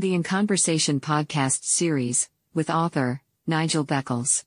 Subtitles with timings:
[0.00, 4.44] The In Conversation podcast series, with author Nigel Beckles.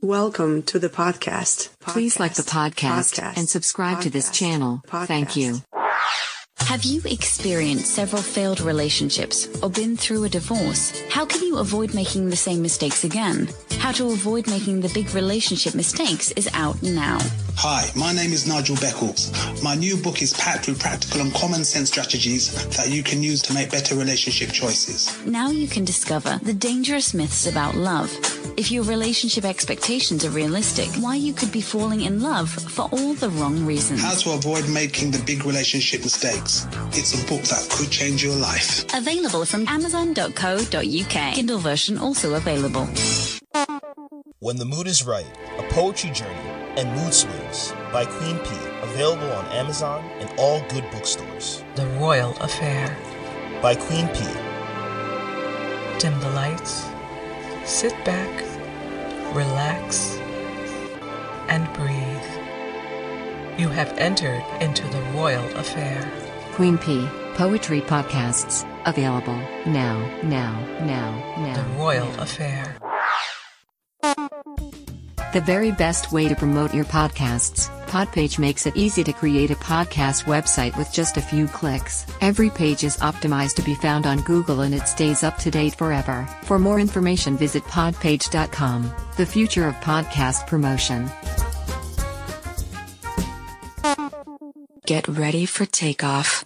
[0.00, 1.68] Welcome to the podcast.
[1.80, 3.36] Please like the podcast, Podcast.
[3.36, 4.32] and subscribe to this Podcast.
[4.32, 4.82] channel.
[4.88, 5.60] Thank you.
[6.66, 11.00] Have you experienced several failed relationships or been through a divorce?
[11.08, 13.48] How can you avoid making the same mistakes again?
[13.78, 17.18] How to avoid making the big relationship mistakes is out now.
[17.54, 19.32] Hi, my name is Nigel Beckles.
[19.62, 23.40] My new book is packed with practical and common sense strategies that you can use
[23.42, 25.16] to make better relationship choices.
[25.24, 28.10] Now you can discover the dangerous myths about love.
[28.56, 33.12] If your relationship expectations are realistic, why you could be falling in love for all
[33.12, 34.02] the wrong reasons.
[34.02, 36.66] How to avoid making the big relationship mistakes.
[36.92, 38.84] It's a book that could change your life.
[38.94, 41.34] Available from amazon.co.uk.
[41.34, 42.88] Kindle version also available.
[44.38, 45.26] When the Mood is Right,
[45.58, 48.48] A Poetry Journey and Mood Swings by Queen P.
[48.82, 51.62] Available on Amazon and all good bookstores.
[51.74, 52.96] The Royal Affair.
[53.60, 54.20] By Queen P.
[55.98, 56.86] Dim the lights,
[57.64, 58.44] sit back,
[59.36, 60.16] relax,
[61.48, 63.60] and breathe.
[63.60, 66.10] You have entered into the Royal Affair.
[66.54, 67.06] Queen P.
[67.34, 68.64] Poetry podcasts.
[68.86, 71.54] Available now, now, now, now.
[71.54, 72.76] The Royal Affair.
[75.32, 77.75] The very best way to promote your podcasts.
[77.96, 82.04] Podpage makes it easy to create a podcast website with just a few clicks.
[82.20, 85.76] Every page is optimized to be found on Google and it stays up to date
[85.76, 86.28] forever.
[86.42, 88.92] For more information, visit podpage.com.
[89.16, 91.08] The future of podcast promotion.
[94.84, 96.44] Get ready for takeoff.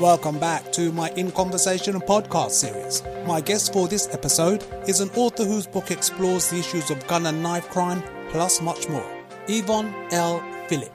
[0.00, 3.02] Welcome back to my In Conversation podcast series.
[3.26, 7.26] My guest for this episode is an author whose book explores the issues of gun
[7.26, 9.06] and knife crime, plus much more.
[9.48, 10.42] Yvonne L.
[10.68, 10.92] Philip.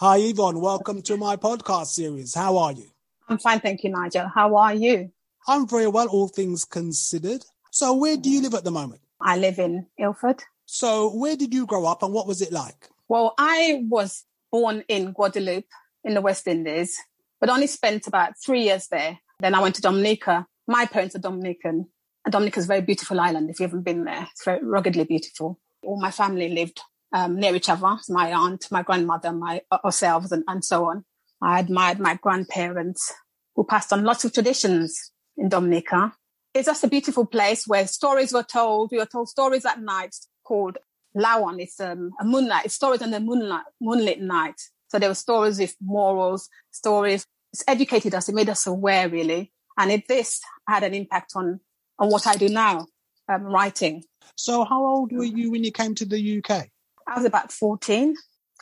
[0.00, 0.60] Hi, Yvonne.
[0.60, 2.34] Welcome to my podcast series.
[2.34, 2.86] How are you?
[3.28, 4.30] I'm fine, thank you, Nigel.
[4.32, 5.10] How are you?
[5.48, 7.44] I'm very well, all things considered.
[7.70, 9.00] So, where do you live at the moment?
[9.20, 10.42] I live in Ilford.
[10.66, 12.88] So, where did you grow up and what was it like?
[13.08, 15.66] Well, I was born in Guadeloupe
[16.04, 16.96] in the West Indies,
[17.40, 19.18] but only spent about three years there.
[19.40, 20.46] Then I went to Dominica.
[20.66, 21.88] My parents are Dominican.
[22.30, 24.28] Dominica is a very beautiful island if you haven't been there.
[24.30, 25.58] It's very ruggedly beautiful.
[25.82, 26.80] All my family lived
[27.12, 27.96] um, near each other.
[28.08, 31.04] My aunt, my grandmother, my ourselves, and, and so on.
[31.40, 33.12] I admired my grandparents
[33.54, 36.12] who passed on lots of traditions in Dominica.
[36.54, 38.90] It's just a beautiful place where stories were told.
[38.90, 40.14] We were told stories at night
[40.44, 40.78] called
[41.16, 41.60] Lawan.
[41.60, 42.66] It's um, a moonlight.
[42.66, 44.60] It's stories on the moonlight, moonlit night.
[44.88, 47.24] So there were stories with morals, stories.
[47.52, 48.28] It's educated us.
[48.28, 49.52] It made us aware, really.
[49.78, 51.60] And it, this had an impact on,
[51.98, 52.86] on what I do now,
[53.28, 54.04] um, writing.
[54.36, 56.68] So, how old were you when you came to the UK?
[57.06, 58.14] I was about 14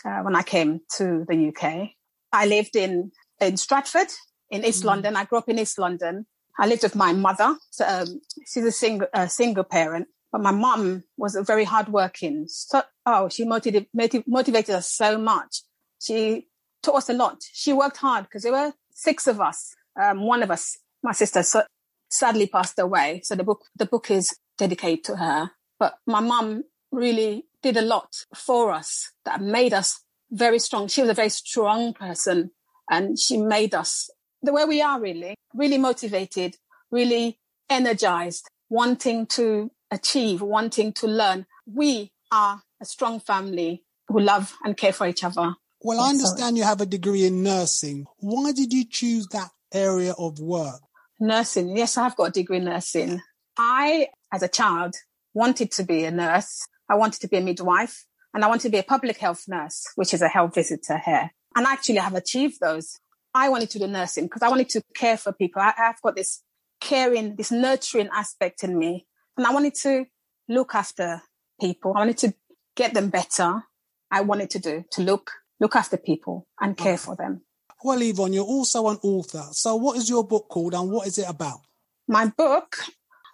[0.04, 1.90] uh, when I came to the UK.
[2.32, 4.08] I lived in, in Stratford
[4.50, 5.16] in East London.
[5.16, 6.26] I grew up in East London.
[6.58, 7.56] I lived with my mother.
[7.70, 12.46] So, um, she's a single, a single parent, but my mum was a very hardworking.
[12.48, 15.62] So, oh, she motivated, motiv- motivated us so much.
[16.00, 16.48] She
[16.82, 17.42] taught us a lot.
[17.52, 19.74] She worked hard because there were six of us.
[20.00, 21.62] Um, one of us, my sister, so,
[22.08, 23.20] sadly passed away.
[23.24, 25.50] So the book, the book is dedicated to her.
[25.78, 30.00] But my mum really did a lot for us that made us
[30.30, 30.88] very strong.
[30.88, 32.50] She was a very strong person
[32.90, 34.10] and she made us
[34.42, 36.56] the way we are really, really motivated,
[36.90, 41.46] really energized, wanting to achieve, wanting to learn.
[41.66, 45.54] We are a strong family who love and care for each other.
[45.82, 48.06] Well, I understand you have a degree in nursing.
[48.18, 50.80] Why did you choose that area of work?
[51.18, 51.76] Nursing.
[51.76, 53.20] Yes, I've got a degree in nursing.
[53.58, 54.94] I, as a child,
[55.34, 56.66] wanted to be a nurse.
[56.88, 58.04] I wanted to be a midwife
[58.34, 61.30] and I wanted to be a public health nurse, which is a health visitor here.
[61.56, 62.98] And actually I have achieved those.
[63.34, 65.62] I wanted to do nursing because I wanted to care for people.
[65.62, 66.42] I, I've got this
[66.80, 69.06] caring, this nurturing aspect in me.
[69.38, 70.04] And I wanted to
[70.50, 71.22] look after
[71.58, 71.94] people.
[71.96, 72.34] I wanted to
[72.76, 73.62] get them better.
[74.10, 77.00] I wanted to do, to look, look after people and care mm.
[77.00, 77.42] for them.
[77.86, 79.44] Well, Yvonne, you're also an author.
[79.52, 81.60] So, what is your book called and what is it about?
[82.08, 82.76] my book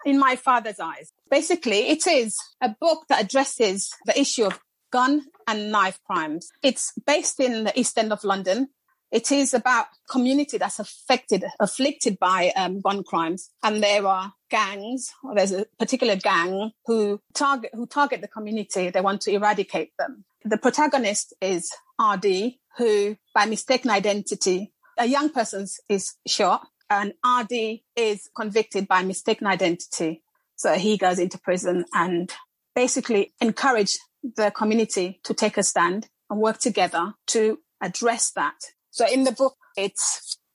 [0.04, 1.12] in my father's eyes.
[1.30, 4.58] Basically it is a book that addresses the issue of
[4.90, 6.50] gun and knife crimes.
[6.62, 8.68] It's based in the east end of london.
[9.10, 13.50] It is about community that's affected afflicted by um, gun crimes.
[13.62, 18.90] And there are gangs or there's a particular gang who target who target the community.
[18.90, 25.30] They want to eradicate them the protagonist is rd who by mistaken identity a young
[25.30, 30.22] person is shot and RD is convicted by mistaken identity.
[30.56, 32.30] So he goes into prison and
[32.74, 38.54] basically encourage the community to take a stand and work together to address that.
[38.90, 39.98] So in the book, it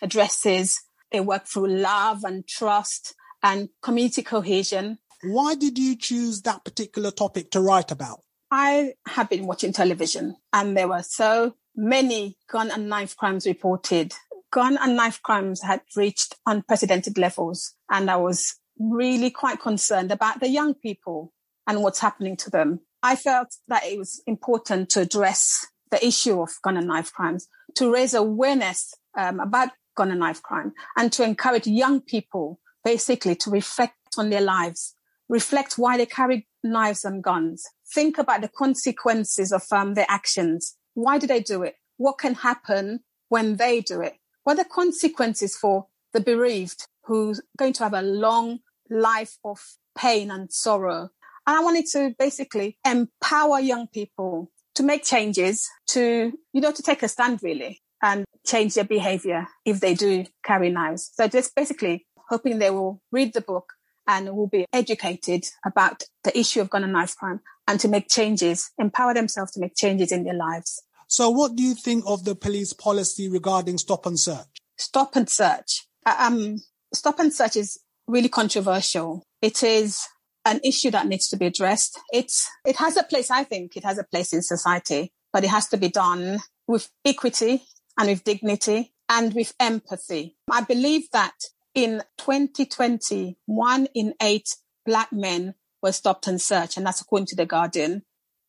[0.01, 0.79] addresses
[1.11, 4.99] they work through love and trust and community cohesion.
[5.23, 8.21] Why did you choose that particular topic to write about?
[8.51, 14.13] I have been watching television and there were so many gun and knife crimes reported.
[14.51, 20.39] Gun and knife crimes had reached unprecedented levels and I was really quite concerned about
[20.39, 21.33] the young people
[21.67, 22.79] and what's happening to them.
[23.03, 27.47] I felt that it was important to address the issue of gun and knife crimes,
[27.75, 33.35] to raise awareness um, about gun and knife crime, and to encourage young people basically
[33.35, 34.95] to reflect on their lives,
[35.29, 40.75] reflect why they carry knives and guns, think about the consequences of um, their actions.
[40.93, 41.75] Why do they do it?
[41.97, 44.15] What can happen when they do it?
[44.43, 49.59] What are the consequences for the bereaved who's going to have a long life of
[49.97, 51.09] pain and sorrow?
[51.45, 56.83] And I wanted to basically empower young people to make changes, to, you know, to
[56.83, 61.11] take a stand really and change their behavior if they do carry knives.
[61.13, 63.73] So just basically hoping they will read the book
[64.07, 68.09] and will be educated about the issue of gun and knife crime and to make
[68.09, 70.81] changes, empower themselves to make changes in their lives.
[71.07, 74.61] So what do you think of the police policy regarding stop and search?
[74.77, 75.85] Stop and search.
[76.05, 76.57] Uh, um,
[76.93, 79.23] stop and search is really controversial.
[79.41, 80.01] It is
[80.45, 81.99] an issue that needs to be addressed.
[82.13, 85.49] It's, it has a place, I think it has a place in society, but it
[85.49, 87.63] has to be done with equity
[87.97, 90.37] and with dignity and with empathy.
[90.51, 91.33] I believe that
[91.77, 94.49] in 2020, one in eight
[94.83, 95.53] black men
[95.83, 98.01] were stopped and searched, and that's according to the Guardian.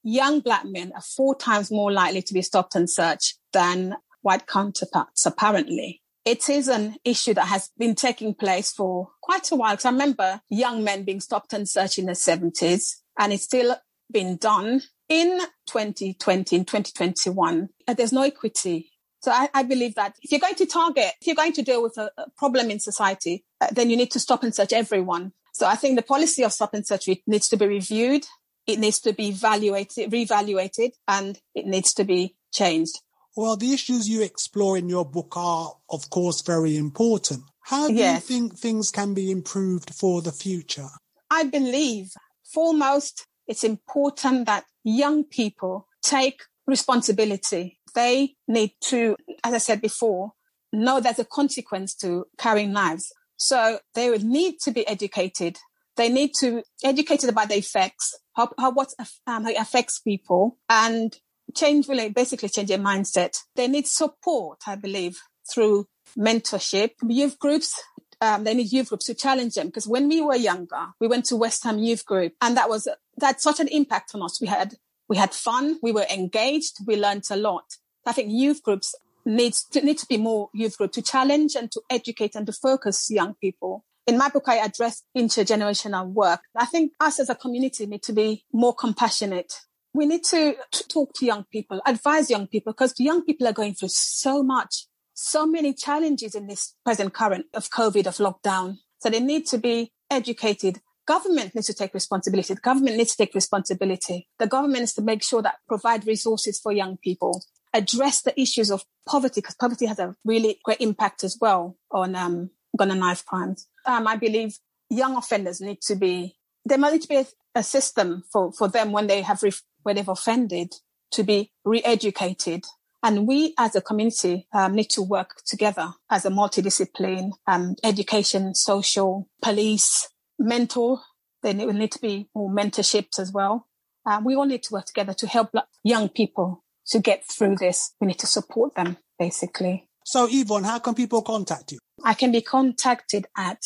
[0.02, 4.46] Young black men are four times more likely to be stopped and searched than white
[4.46, 6.00] counterparts, apparently.
[6.24, 9.72] It is an issue that has been taking place for quite a while.
[9.72, 13.76] Because I remember young men being stopped and searched in the 70s, and it's still
[14.10, 14.80] been done
[15.10, 17.68] in 2020, and 2021.
[17.86, 21.26] Uh, there's no equity so I, I, believe that if you're going to target, if
[21.26, 24.20] you're going to deal with a, a problem in society, uh, then you need to
[24.20, 25.32] stop and search everyone.
[25.52, 28.26] So I think the policy of stop and search needs to be reviewed.
[28.66, 33.00] It needs to be evaluated, reevaluated, and it needs to be changed.
[33.36, 37.42] Well, the issues you explore in your book are, of course, very important.
[37.60, 38.28] How do yes.
[38.28, 40.88] you think things can be improved for the future?
[41.30, 42.12] I believe
[42.44, 50.32] foremost, it's important that young people take responsibility they need to, as I said before,
[50.72, 53.12] know there's a consequence to carrying knives.
[53.36, 55.58] So they would need to be educated.
[55.96, 58.92] They need to educated about the effects, how, how what
[59.26, 61.16] um, how affects people, and
[61.56, 63.36] change really basically change their mindset.
[63.56, 65.20] They need support, I believe,
[65.52, 65.86] through
[66.16, 67.82] mentorship, youth groups.
[68.20, 71.24] Um, they need youth groups to challenge them because when we were younger, we went
[71.26, 74.40] to West Ham Youth Group, and that was that such an impact on us.
[74.40, 74.74] We had
[75.08, 77.64] we had fun, we were engaged, we learned a lot.
[78.06, 78.94] I think youth groups
[79.24, 82.52] needs to, need to be more youth group to challenge and to educate and to
[82.52, 83.84] focus young people.
[84.06, 86.40] In my book, I address intergenerational work.
[86.56, 89.52] I think us as a community need to be more compassionate.
[89.92, 90.56] We need to,
[90.88, 94.86] talk to young people, advise young people, because young people are going through so much,
[95.12, 98.78] so many challenges in this present current of COVID, of lockdown.
[99.00, 100.80] So they need to be educated.
[101.08, 102.52] Government needs to take responsibility.
[102.52, 104.28] The government needs to take responsibility.
[104.38, 108.70] The government needs to make sure that provide resources for young people address the issues
[108.70, 113.00] of poverty because poverty has a really great impact as well on um, gun and
[113.00, 113.66] knife crimes.
[113.86, 114.58] Um, I believe
[114.90, 116.36] young offenders need to be
[116.66, 119.42] there might need to be a, a system for, for them when they have
[119.84, 120.74] when they've offended
[121.12, 122.66] to be re-educated.
[123.02, 128.54] And we as a community um, need to work together as a multidiscipline, um, education,
[128.54, 130.08] social, police,
[130.38, 131.00] mentor.
[131.42, 133.66] then it will need to be more mentorships as well.
[134.04, 135.50] Um, we all need to work together to help
[135.84, 137.94] young people to get through this.
[138.00, 139.88] We need to support them, basically.
[140.04, 141.78] So, Yvonne, how can people contact you?
[142.02, 143.62] I can be contacted at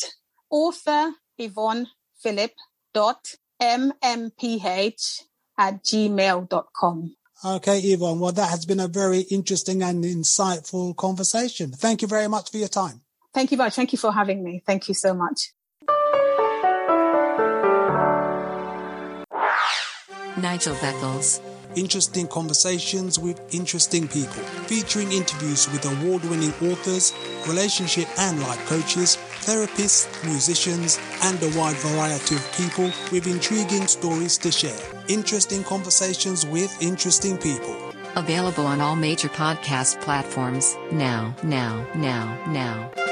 [0.49, 1.87] author Yvonne
[2.21, 2.51] Philip
[2.93, 5.21] dot mmph
[5.57, 7.15] at gmail.com.
[7.45, 8.19] Okay, Yvonne.
[8.19, 11.71] Well, that has been a very interesting and insightful conversation.
[11.71, 13.01] Thank you very much for your time.
[13.33, 13.75] Thank you very much.
[13.75, 14.63] Thank you for having me.
[14.65, 15.53] Thank you so much.
[20.43, 21.39] Nigel Beckles
[21.75, 27.13] interesting conversations with interesting people, featuring interviews with award winning authors,
[27.47, 34.37] relationship and life coaches, therapists, musicians, and a wide variety of people with intriguing stories
[34.37, 34.77] to share.
[35.07, 37.75] Interesting conversations with interesting people.
[38.15, 43.02] Available on all major podcast platforms now, now, now, now.